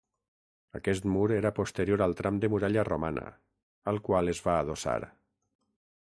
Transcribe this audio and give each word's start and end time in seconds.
Aquest 0.77 1.03
mur 1.15 1.25
era 1.33 1.51
posterior 1.59 2.03
al 2.05 2.15
tram 2.21 2.39
de 2.45 2.49
muralla 2.53 2.85
romana, 2.89 3.25
al 3.93 4.01
qual 4.09 4.31
es 4.33 4.41
va 4.47 4.55
adossar. 4.63 4.97